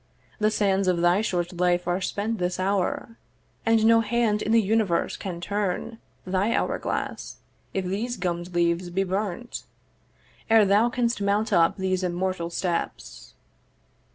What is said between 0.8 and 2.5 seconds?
of thy short life are spent